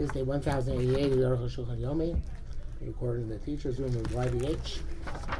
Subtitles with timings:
[0.00, 2.18] This day 1088 of Aruch Shulchan Yomi,
[2.80, 4.78] recorded in the teacher's room with YVH.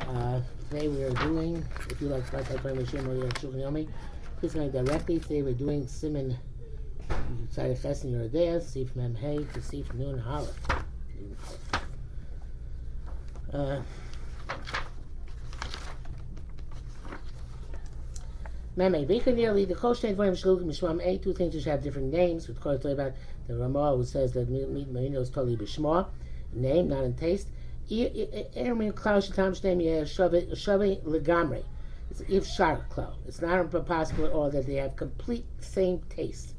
[0.07, 3.89] Uh, today we are doing, if you like Spat Hashem Hashem or Shulchan Yomi,
[4.39, 5.19] please connect directly.
[5.19, 6.37] Today we're doing Simon
[7.55, 10.53] Tzaddik Ches in Yoreh Deah, Sif Mem Hey to Sif Nun Halef.
[13.55, 13.81] Uh,
[18.77, 18.93] Meme,
[19.35, 22.49] nearly the Koshtein Dvorim Shlukim Mishmam A, two things which have different names.
[22.49, 23.13] Of course, about
[23.49, 26.07] the Ramah who says that meat marino is totally Bishma,
[26.53, 27.49] name, not in taste.
[27.91, 31.65] Ermin Klaus Shatam Shtem Shove Legamre.
[32.11, 33.15] It's if Shar Klau.
[33.27, 36.55] It's not possible at all that they have complete same taste.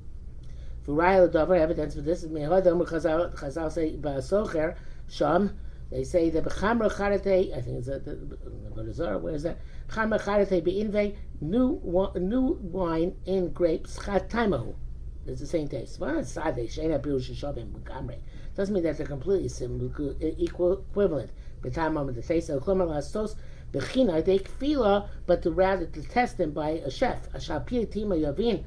[0.84, 4.76] For Raya Dover, evidence for this is Mehadam Chazal say Basocher
[5.08, 5.58] Sham.
[5.92, 8.38] They say the Bechamra Charate, I think it's a, the, the,
[9.20, 9.60] where is that?
[9.90, 11.82] Chamra Charate Beinve, new,
[12.16, 14.76] new wine in grapes, Chataimo.
[15.28, 16.00] It's the same taste.
[16.00, 16.36] Doesn't
[18.74, 21.32] mean that they're completely similar, equal, equivalent.
[21.62, 22.64] The taste of
[25.28, 27.28] but to rather to test them by a chef.
[27.34, 28.64] A Shapir Tima Yavin,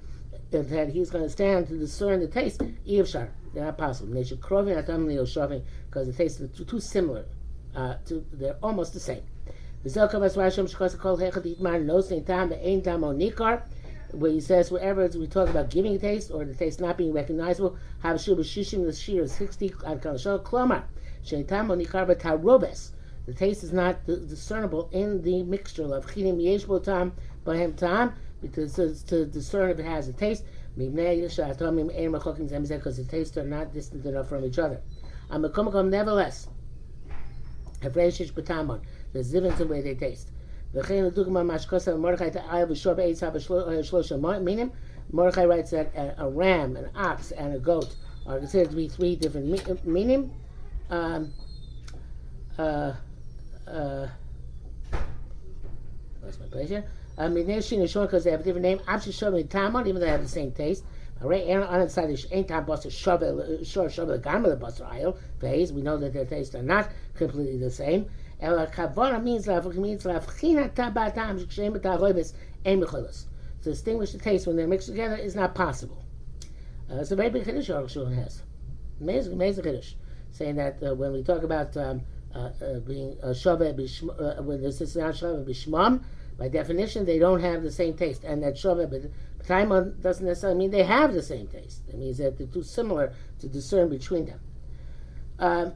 [0.62, 2.60] that he's going to stand to discern the taste.
[2.86, 3.28] Iyavshar.
[3.52, 4.12] They're not possible.
[4.14, 7.26] They should krovin atam shaving because the taste is too, too similar.
[7.74, 9.22] Uh, to, they're almost the same.
[14.12, 17.76] Where he says wherever we talk about giving taste or the taste not being recognizable,
[23.26, 27.12] the taste is not discernible in the mixture of chinim yesh botam
[27.44, 28.14] bahem tam
[28.44, 30.44] because to discern if it has a taste
[30.76, 31.36] because
[32.96, 34.80] the tastes are not distant enough from each other.
[35.30, 36.48] Nevertheless,
[37.80, 40.30] there's difference in the way they taste.
[45.12, 47.94] Mordechai writes that a, a, ram, an ox, and a goat
[48.26, 50.32] are considered to be three different meaning.
[50.90, 51.32] Um,
[52.58, 52.94] uh,
[53.68, 54.08] uh,
[56.40, 56.84] my place here?
[57.16, 58.80] Um, because they have a different name.
[58.88, 60.84] even though they have the same taste.
[61.20, 61.66] We know
[65.96, 68.06] that their tastes are not completely the same.
[68.40, 71.38] Ela kavana means means tabatam
[73.62, 76.04] To distinguish the taste when they're mixed together is not possible.
[76.90, 78.42] Uh, it's a very big chiddush Aruch has.
[79.00, 79.94] Amazing, amazing chiddush,
[80.32, 82.02] saying that uh, when we talk about um,
[82.34, 86.02] uh, uh being uh, uh, when this is not shove bishmam,
[86.36, 88.78] by definition, they don't have the same taste, and that shove
[89.46, 91.82] Taimon doesn't necessarily mean they have the same taste.
[91.88, 94.40] It means that they're too similar to discern between them.
[95.38, 95.72] Um,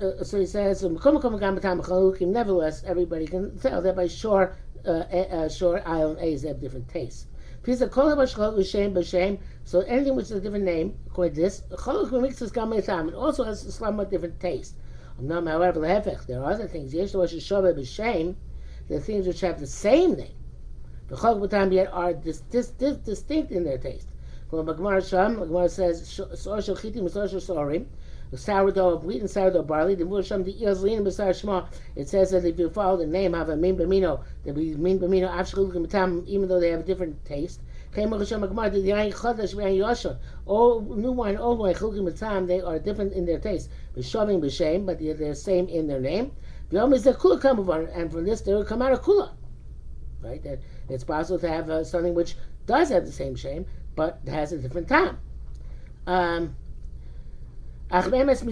[0.00, 4.56] uh, so he says, nevertheless, everybody can tell that by shore,
[4.86, 7.26] uh, uh, shore island A's have different tastes.
[7.62, 7.70] So
[9.80, 14.40] anything which is a different name, according to this, it also has a somewhat different
[14.40, 14.74] taste.
[15.16, 15.80] However,
[16.26, 16.92] there are other things.
[18.88, 20.34] The things which have the same name.
[21.08, 24.08] The chok b'tam yet are dis, dis, dis, distinct in their taste.
[24.50, 27.86] When Gemara Sham, Gemara says, "Sor shel chitim, sor shel sorim."
[28.30, 29.94] The sourdough of wheat and sourdough barley.
[29.94, 31.66] The Mursham the Ilzlin b'sar shema.
[31.94, 34.98] It says that if you follow the name have a min b'mino, there be min
[34.98, 37.60] b'mino avshchul b'tam, even though they have a different taste.
[37.96, 38.06] All
[40.80, 43.70] new wine, old wine, chulkim b'tam, they are different in their taste.
[43.96, 46.32] B'shavim b'shem, but they're the same in their name.
[46.70, 49.30] V'yom is the kula kamavar, and from this there will come out a kula.
[50.22, 50.42] Right?
[50.42, 52.34] That it's possible to have uh, something which
[52.66, 55.18] does have the same shame, but has a different time.
[56.06, 56.56] Um,
[57.90, 58.48] but then from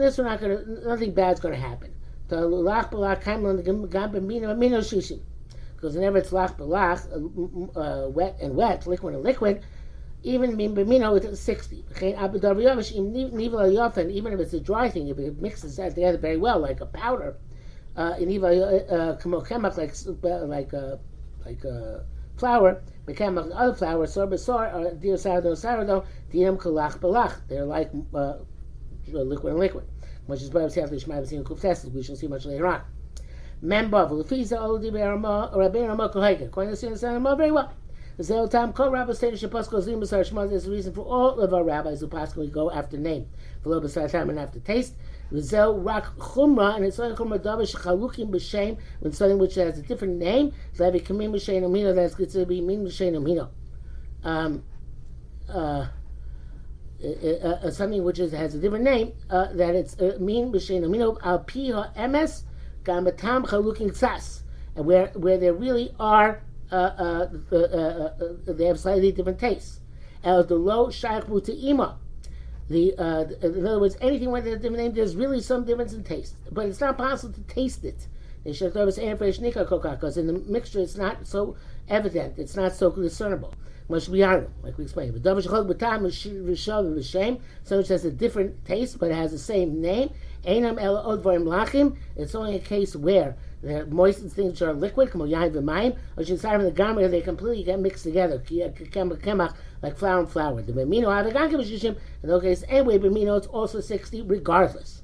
[0.00, 1.94] this, we're not to, nothing bad's to happen.
[2.28, 2.50] Because
[5.94, 7.06] whenever it's lach belach,
[7.76, 9.62] uh, wet and wet, liquid and liquid,
[10.22, 11.84] even bimino it's 60.
[12.00, 16.86] Even if it's a dry thing, if it mixes that together very well, like a
[16.86, 17.36] powder,
[17.96, 18.48] uh, in eva
[18.90, 19.16] uh,
[19.76, 20.96] like like uh,
[21.44, 21.98] like uh,
[22.36, 27.34] flour, mechemach other flour, sor besor, or dear sourdough sourdough, diam kalach belach.
[27.48, 28.34] They're like uh,
[29.06, 29.84] liquid and liquid,
[30.26, 32.80] which is Kuf We shall see much later on.
[33.64, 36.46] Memba v'lefiza odi be'arma rabbein arma kohega.
[36.46, 37.72] According the Satan very well.
[38.18, 38.42] There's a
[40.70, 43.28] reason for all of our rabbis who we go after name,
[43.64, 44.94] and after taste.
[45.32, 49.82] V'zel rak chumra, and it's like chumra davar shechalukim b'shem, when something which has a
[49.82, 53.50] different name, so that kamim b'shem amino, that's considered to be min b'shem amino.
[54.24, 54.64] Um,
[55.48, 55.86] uh,
[57.04, 60.80] uh, uh, something which is, has a different name, uh, that it's uh, min b'shem
[60.80, 62.42] amino, al pi ha'emes,
[62.82, 64.42] gamatam chalukim sas,
[64.74, 67.26] and where, where there really are, uh,
[68.46, 69.80] they have slightly different tastes.
[70.24, 71.96] El the low shaykh ima
[72.68, 76.04] The uh, in other words, anything with a different name, there's really some difference in
[76.04, 78.06] taste, but it's not possible to taste it.
[78.44, 78.96] Because
[80.16, 81.56] in the mixture, it's not so
[81.88, 83.54] evident, it's not so discernible.
[83.88, 84.22] Like we
[84.84, 85.14] explained.
[85.14, 85.34] But so
[87.78, 90.10] which has a different taste, but it has the same name.
[90.44, 96.24] It's only a case where the moistened things which are liquid, come yain v'mayim, or
[96.24, 98.40] the garment, they completely get mixed together,
[99.82, 100.62] like flour and flour.
[100.62, 105.02] The bemino avagankim shishim, in those cases, anyway, bemino it's also 60 regardless.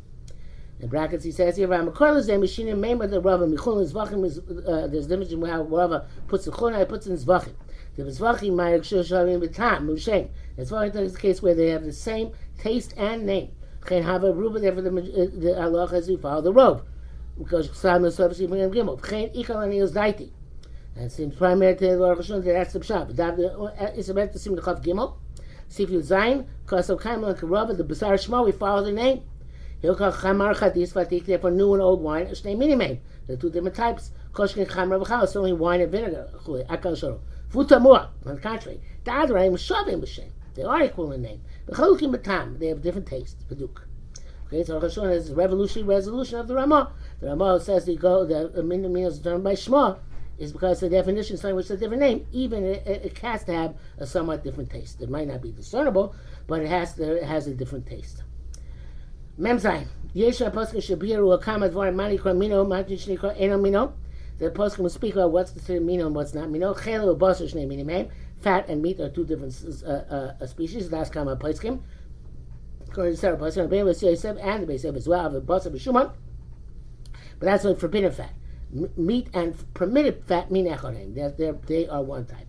[0.81, 5.07] In brackets, he says here, Ramakorlas, they machinim mema the Rava, Michul Zvachim uh, there's
[5.07, 7.55] a difference in how Rava puts the Chulna, puts in Zvachim.
[7.97, 10.29] The Zvachim, Mayek Shoshavim, B'tam, Mushem.
[10.57, 13.53] It's the case where they have the same taste and name.
[13.89, 16.85] Chen Hava Ruba, therefore the, uh, Allah as we follow the robe
[17.39, 19.01] because the service even in Gimel.
[19.01, 20.31] V'chein ikal aniyos daiti.
[20.97, 23.17] And it seems primary to the Baruch Hashem that that's the pshat.
[23.17, 25.17] But it's about to see the Chav Gimel.
[25.69, 28.93] See if you zayin, because of Kaimel and Karava, the Basar Shmo, we follow the
[28.93, 29.23] name.
[29.83, 33.01] Hilchah Chamar Chadis Vatik, therefore new and old wine, Shnei Minimaim.
[33.27, 34.13] The two different types.
[34.33, 36.31] Koshkin Chamar V'chal, it's only wine and vinegar.
[36.45, 37.19] Chuli, Akal Shoro.
[37.51, 38.81] Futamur, on the contrary.
[39.03, 40.31] The other name is Shavim B'Shem.
[40.55, 41.41] They are equal in name.
[41.67, 43.43] The Chalukim B'Tam, they have different tastes.
[43.51, 43.81] Beduk.
[44.47, 46.93] Okay, so Rosh Hashanah is a revolutionary resolution of the Ramah.
[47.21, 49.97] The Ramah says the go the means done by Shema
[50.39, 52.27] is because the definition is which is a different name.
[52.33, 55.01] Even it, it, has to have a somewhat different taste.
[55.01, 56.15] It might not be discernible,
[56.47, 58.23] but it has to, it has a different taste.
[59.39, 59.87] Memzayin.
[60.15, 63.95] Yesha Poskin Shabiru Akama Dvar Mani Mino Mati Shnikra Eno Mino.
[64.39, 66.75] The Poskin will speak about what's the Mino and what's not Mino.
[66.75, 68.11] Chelo Basar Shnei Minimem.
[68.39, 69.55] Fat and meat are two different
[69.87, 70.91] uh, uh, species.
[70.91, 71.81] That's Kama Poskim
[72.95, 76.13] according to Sarah Pasuk, and Yosef and the Yosef as well, of Basar B'Shuman.
[77.45, 78.33] That's only forbidden fat.
[78.75, 81.15] M- meat and permitted fat mean echonim.
[81.15, 82.49] They're, they're, they are one type.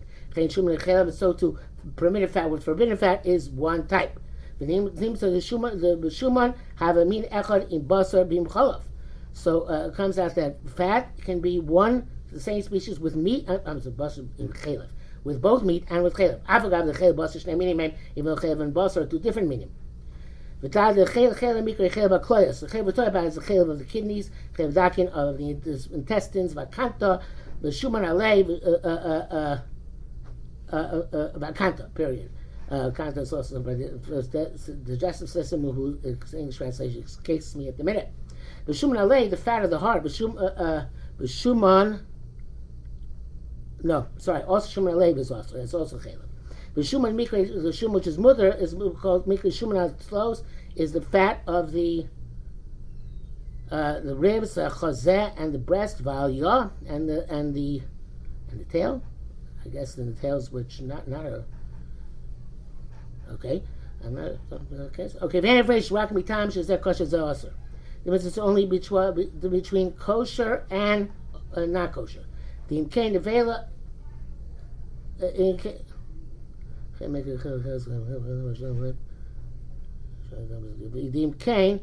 [1.14, 1.58] So too,
[1.96, 4.20] permitted fat with forbidden fat is one type.
[4.58, 8.82] The name, of the Shuman, the Shuman have a mean echad in Basar Bim Chalav.
[9.32, 13.48] So uh, it comes out that fat can be one, the same species with meat,
[13.48, 14.88] uh, I'm sorry, Basar in Chalav.
[15.24, 16.40] With both meat and with chaylev.
[16.42, 19.70] Afagav the chaylev basar shnei minim, even though and basar are two different minim.
[20.62, 22.60] V'tad the chel chel mikra chel bakloyas.
[22.60, 27.22] The chel b'toy is the chel of the kidneys, chel dakin of the intestines, v'kanta,
[27.60, 28.88] the shuman alei, uh,
[30.72, 32.30] uh, uh, v'kanta, period.
[32.70, 36.00] Uh, kanta is also the digestive system, who
[36.32, 38.10] English translation escapes me at the minute.
[38.64, 40.86] The shuman alei, the fat of the heart, the shum uh
[41.18, 42.04] the shuman,
[43.82, 46.18] no, sorry, also shuman alei is also, it's also chel.
[46.76, 49.78] The shuman mikra, the shum which is mother, is called mikra shuman
[50.12, 50.36] al
[50.76, 52.06] is the fat of the
[53.70, 57.80] uh, the ribs, uh, chazeh, and the breast, valya, and the and the
[58.50, 59.02] and the tail.
[59.64, 61.44] I guess the tails, which not not a
[63.32, 63.62] okay.
[64.04, 64.32] I'm not
[64.78, 65.08] okay.
[65.22, 67.54] Okay, very very shwak times is that kosher zaser.
[68.04, 71.10] It's only between between kosher and
[71.54, 72.26] uh, not kosher.
[72.68, 73.14] The imkain
[76.98, 78.94] the vela.
[80.32, 80.36] Uh,
[80.96, 81.80] Idim Kain,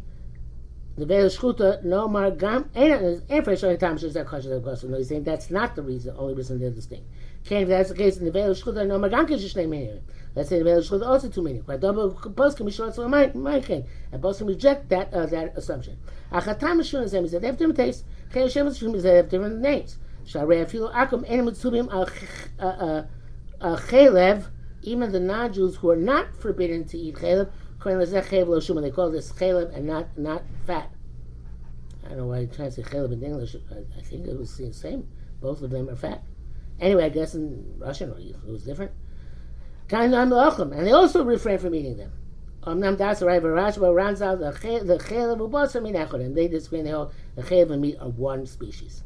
[0.97, 4.91] the Veil Shchuta, no mar gam, and for showing time shows that question of question.
[4.91, 7.07] No, saying that's not the reason, only reason they're distinct.
[7.45, 10.01] Kain, if that's the case, in the Veil Shchuta, no mar gam kish shnei meaning.
[10.35, 11.63] Let's say the Veil Shchuta also two meaning.
[11.65, 15.13] But double both can be short so my my Kain, and both can reject that
[15.13, 15.97] uh, that assumption.
[16.31, 18.03] Achatam Shun is that different tastes.
[18.31, 19.97] Kain Shem is that they have different names.
[20.25, 22.07] Sharei Afilu Akum Enim Tzubim Al
[23.77, 24.47] Chelev
[24.83, 27.49] even the non-Jews who are not forbidden to eat chalev,
[27.83, 30.91] they call this chalev and not not fat.
[32.05, 33.55] I don't know why I translate chalev in English.
[33.71, 35.07] I, I, think it was the same.
[35.41, 36.23] Both of them are fat.
[36.79, 38.91] Anyway, I guess in Russian it was different.
[39.91, 42.11] And they also refrain from eating them.
[42.63, 46.47] Amnam das Rashba runs out the They.
[46.47, 49.03] They hold the chalev and meat are one species.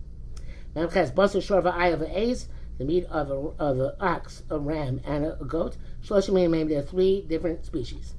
[2.78, 5.78] The meat of a, of an ox, a ram, and a, goat.
[6.04, 8.14] Shloshim mean there are three different species.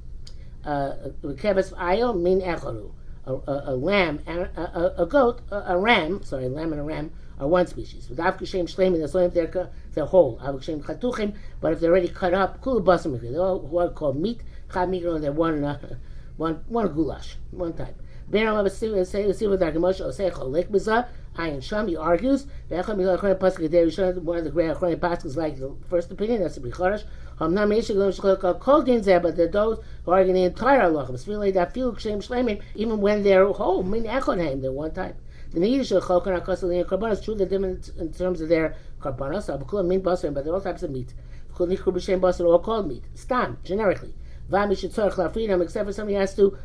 [0.64, 2.92] Uh, Keves ayo min echoru.
[3.26, 7.46] A, lamb and a, a, goat, a, ram, sorry, a lamb and a ram are
[7.46, 8.08] one species.
[8.08, 8.94] With avkashem shleim,
[9.34, 10.38] they're, they're whole.
[10.38, 14.40] Chatuchim, but if they're already cut up, they're all are called meat,
[14.72, 15.96] chad they're one, uh,
[16.38, 18.00] one, one goulash, one type.
[21.38, 22.96] Ayin Sham, he argues, one of
[24.44, 27.04] the great Achronim Paskins like the first opinion, that's the Bicharash.
[27.38, 31.16] Hamnam Yeshik Kol Din Zeh, but there are those who argue the entire Allah.
[31.26, 35.16] Really, that feel Kshem Shlemim, even when they're whole, Min Echonheim, they're one type.
[35.52, 39.86] The Yiddish Cholkan Akosel in Karbanos, true, they're different in terms of their Karbanos, Abukula
[39.86, 41.14] Min Basar, but they're all types of meat.
[41.54, 43.04] Kul Nichur B'Shem Basar, all called meat.
[43.14, 44.12] Stam, generically.
[44.50, 46.56] Except for somebody has to,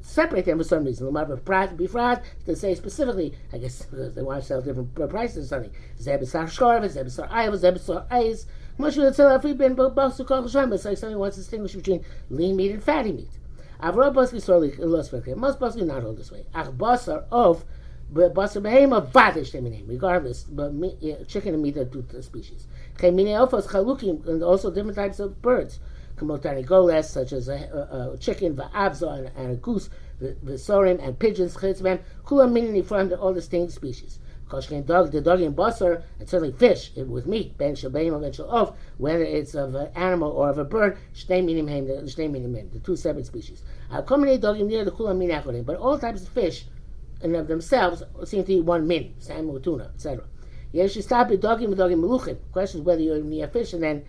[0.00, 1.06] separate them for some reason.
[1.12, 5.72] Bifrat, to say specifically, I guess uh, they want to sell different prices or something.
[6.00, 8.46] Zebesar Shorv, Zebesar Ayv, Zebesar Ayz.
[8.78, 12.04] Moshe will tell free ben Bosu Kol Hashem, but like somebody wants to distinguish between
[12.30, 13.30] lean meat and fatty meat.
[13.82, 16.46] Avro Boski Sorli, Los Most Boski not hold this way.
[16.54, 17.64] Ach Basar of
[18.12, 19.52] Basar Behema Vadish,
[19.86, 20.72] regardless, but
[21.28, 22.66] chicken and meat are two species.
[22.98, 25.80] Chemine Elfos Chalukim, and also different types of birds.
[26.16, 31.18] Kamotani goles, such as a, a, a chicken, va'abza, and, and a goose, v'sorim, and
[31.18, 34.18] pigeons, chitzman, kula minini from all distinct species.
[34.48, 38.20] Koshkin dog, the dog in basar, and certainly fish it with meat, ben shabeim or
[38.20, 42.30] ben shalof, whether it's of an animal or of a bird, shnei minim hem, shnei
[42.30, 43.62] minim hem, the two separate species.
[43.90, 46.66] Al komine dog in near the kula min but all types of fish,
[47.22, 50.24] and of themselves, seem to be one min, salmon, tuna, etc.
[50.72, 52.36] Yesh stop dogim dogim meluchim.
[52.52, 54.04] Question is whether you're near fish and then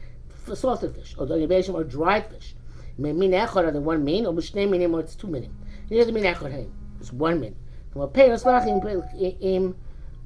[0.55, 2.55] salted fish, or the derivation or dried fish.
[2.97, 5.55] Min echad are the one min, or mishnei minim, or it's two minim.
[5.89, 6.69] Here's the min echad.
[6.99, 7.55] It's one min.
[7.95, 9.75] A peiros lachim im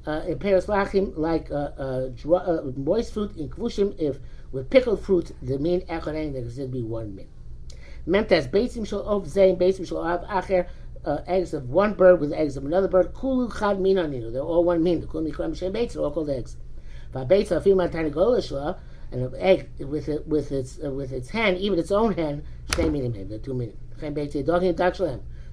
[0.06, 4.18] uh, in peiros lachim like uh, uh, dry, uh, moist fruit in kvushim if
[4.50, 7.28] with pickled fruit the min echad haim there should be one min.
[8.06, 10.66] Memtas beisim shall of zayin beisim shall av acher
[11.04, 13.14] uh, eggs of one bird with eggs of another bird.
[13.14, 14.32] Kulu chad min aninu.
[14.32, 15.00] They're all one min.
[15.00, 15.94] The kulu mikram shem beitz.
[15.94, 16.56] They're all called eggs.
[17.14, 18.78] Va'beitz afim tani golashla
[19.12, 22.42] and an egg with it, with its uh, with its hand, even its own hand,
[22.68, 23.76] shnei minim the two minim.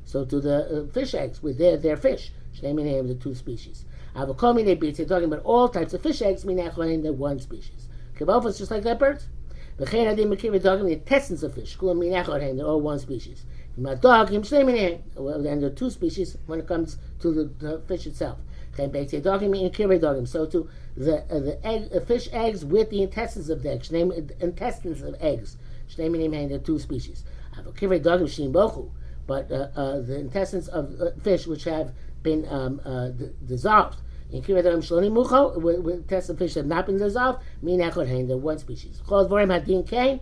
[0.05, 3.85] So to the uh, fish eggs with their their fish, shnei minim the two species.
[4.15, 4.97] Avokomine beats.
[4.97, 7.89] They're talking about all types of fish eggs, minachlein the one species.
[8.17, 8.83] Kibofas just like.
[8.83, 11.77] The chen adim mekim talking the intestines of fish.
[11.77, 13.45] Kulam they're all one species.
[13.77, 15.03] My dog, him shnei minim.
[15.15, 18.39] Well, then there are two species when it comes to the, the fish itself.
[18.79, 20.27] Chen beitze dogim and kirei dogim.
[20.27, 23.91] So to the uh, the egg, uh, fish eggs with the intestines of the eggs.
[23.91, 25.57] Name intestines of eggs.
[25.89, 27.23] Shnei minim the two species.
[27.55, 28.89] Kirei dogim shim bochu.
[29.27, 31.93] But uh, uh, the intestines of uh, fish which have
[32.23, 33.99] been um, uh, d- dissolved.
[34.31, 37.79] In kirei dogim shloni mucho, with, intestines of fish that have not been dissolved, min
[37.79, 39.01] echot hein, the one species.
[39.07, 40.19] Chol dvorim hadin kain.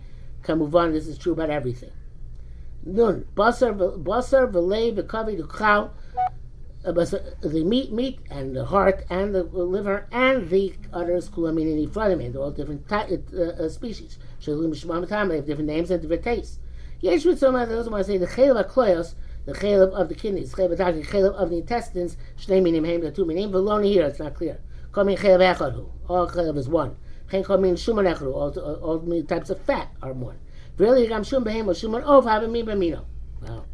[0.48, 0.92] On.
[0.92, 1.90] This is true about everything.
[2.84, 5.36] Nun basar v'lei v'kavi
[6.84, 12.32] uh, the meat, meat, and the heart, and the liver, and the others, kulamini nifradim,
[12.32, 14.18] they're all different uh, uh, species.
[14.40, 16.60] Shalim shmamatam, they have different names and different tastes.
[17.00, 20.68] Yesh of those, want to say the chaylev akloyos, the chaylev of the kidneys, the
[20.68, 24.60] chaylev of the intestines, shnei minim hem, the two minim, veloni here, it's not clear.
[24.92, 26.96] Komin chaylev echadu, all chaylev is one.
[27.30, 30.38] Chen komin shuman echadu, all, all, types of fat are one.
[30.76, 33.04] Really, gam shum behem, shuman ov, a mi b'mino.
[33.42, 33.64] Wow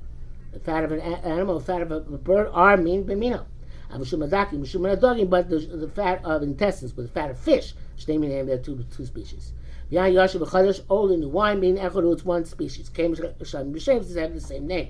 [0.61, 3.47] fat of an animal, fat of a bird are mean b'mino.
[3.91, 7.75] But the, the fat of intestines, but the fat of fish,
[8.09, 9.53] naming name, there are two, two species.
[9.91, 12.89] Beyond Yasha B'Chadash, old and new wine, mean Echadu, it's one species.
[12.89, 13.35] Kem Shem
[13.73, 14.89] B'Shem, they have the same name.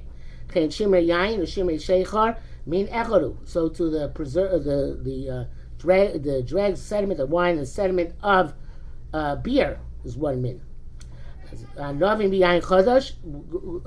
[0.49, 3.37] Ken Shimmer Yain or Shimmer Sheichar, mean Echadu.
[3.45, 5.45] So to the preserve, the, the, uh,
[5.79, 8.55] drag, the drag sediment the wine, the sediment of
[9.13, 10.61] uh, beer is one min.
[11.77, 13.13] Novim b'yayin chadash,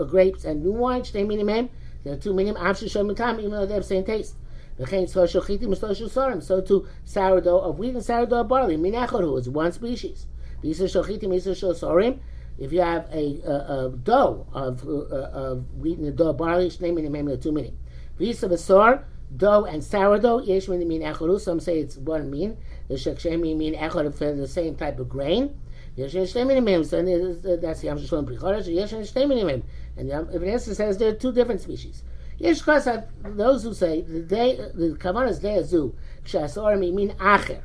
[0.10, 1.70] grapes and new wine, shtei minim hem.
[2.04, 4.36] There are two minim, amshu shom mitam, even though they have the same taste.
[4.80, 6.42] V'chein social chitim, social sorim.
[6.42, 10.28] So too, sourdough of wheat and sourdough of barley, minachoru, is one species.
[10.64, 12.20] V'yisra shochitim, yisra sorim.
[12.58, 16.38] If you have a, a, a dough of, uh, of wheat and a dough of
[16.38, 17.78] barley, shtei minim hem, there are two minim.
[18.20, 19.04] V'yisra v'sor,
[19.36, 21.40] dough and sourdough, yesh minim min.
[21.40, 22.58] Some say it's one min.
[22.88, 25.60] The shekshem mean echoru for the same type of grain.
[25.98, 26.86] And Shtei Minimim.
[26.86, 28.74] So that's the Yam Shalom Prichodesh.
[28.74, 29.64] Yesh and Shtei Minimim.
[29.98, 32.04] And Ibn Esther says there are two different species.
[32.40, 37.64] Chasad, those who say the day, the Kavanas Day Azu, Kshasorim mean Acher.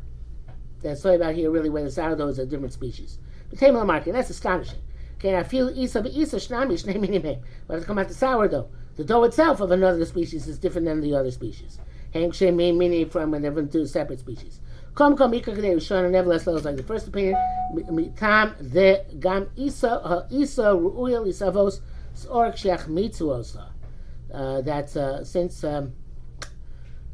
[0.81, 3.19] That's why about here really where the sourdough is a different species.
[3.51, 4.81] But Tamal market, that's astonishing.
[5.17, 7.43] Okay, I feel Isa Isa Shnami Shnei Minimim?
[7.69, 8.71] But it's come out the sourdough.
[8.97, 11.79] The dough itself of another species is different than the other species.
[12.12, 14.61] Hang Shem meaning from whenever two separate species.
[14.95, 17.35] Kom ikar kadei Rishon, and nevertheless, was like the first opinion.
[17.75, 21.81] Mitam the gam isa ha isa ru'uya lisavos
[22.29, 23.71] or kshiach mitzuosa.
[24.33, 25.95] Uh, that uh, since um,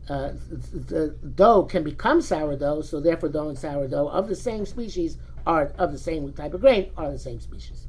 [0.09, 5.17] uh, the dough can become sourdough, so therefore dough and sourdough of the same species
[5.47, 7.87] are of the same type of grain are the same species.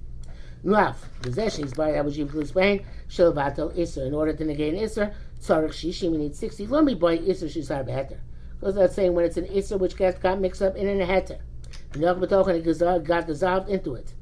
[0.64, 4.06] Nuaf, the by Abu Jiv explain shel vatel iser.
[4.06, 6.68] In order to negate iser, tzarich shishi we need sixty.
[6.68, 8.20] Lomi boy iser shisar beheter.
[8.60, 11.40] Because that's saying when it's an Isser which got, got mixed up in an Heter.
[11.96, 14.14] It got dissolved into it.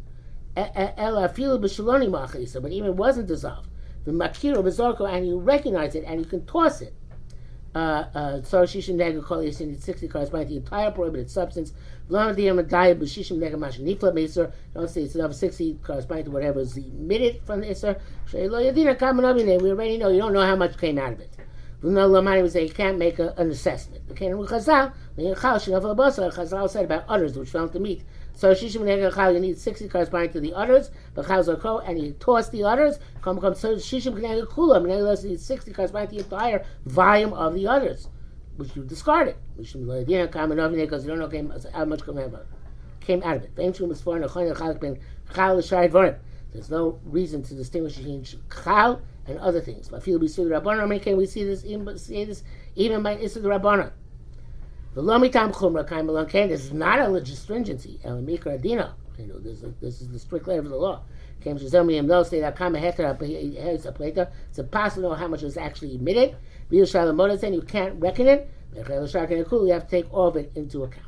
[0.56, 3.70] Ella feel b'shaloni machisa, but even it wasn't dissolved.
[4.06, 6.94] The makiro b'zorko, and you recognize it, and you can toss it.
[7.76, 11.74] uh, uh, so shishim nega kol yasin sixty corresponding to the entire prohibited substance.
[12.10, 14.52] V'lam diyam adayah b'shishim nega nifla meser.
[14.74, 18.02] Don't say it's another sixty corresponding to whatever is emitted from the iser.
[18.32, 20.10] Shaylo yadina kamen We already know.
[20.10, 21.36] You don't know how much came out of it.
[21.84, 24.08] Lamani would say you can't make a, an assessment.
[24.08, 28.04] The canon Chazal, the Chazal said about udders which fell to meat.
[28.38, 30.92] So shishim nega chal, you need sixty corresponding to the udders.
[31.16, 33.00] The chazal ko, and you toss the udders.
[33.24, 33.56] Come come.
[33.56, 37.66] So shishim nega kulam, and you need sixty corresponding to the entire volume of the
[37.66, 38.10] udders,
[38.58, 39.38] which you discarded.
[39.56, 40.08] Which you don't
[40.76, 41.30] because you don't know
[41.74, 42.48] how much came out of it.
[43.02, 43.56] Came out of it.
[46.54, 48.24] There's no reason to distinguish between
[48.64, 49.90] chal and other things.
[49.90, 51.18] But feel we see the rabbanon.
[51.18, 51.62] We see this
[52.02, 52.44] see this
[52.76, 53.92] even by the rabbanon.
[54.94, 58.00] The lomitam chumra kaim alon This is not a religious stringency.
[58.04, 58.96] El mikra adina.
[59.18, 61.02] You know, this is, this is the strict letter of the law.
[61.42, 64.30] Came to me him those say that kama heter a plata.
[64.50, 66.36] It's impossible to know how much was actually emitted.
[66.72, 68.50] V'yushal and you can't reckon it.
[68.76, 71.07] You have to take all of it into account.